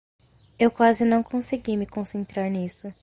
Eu 0.57 0.71
quase 0.71 1.05
não 1.05 1.21
consegui 1.21 1.77
me 1.77 1.85
concentrar 1.85 2.49
nisso. 2.49 2.91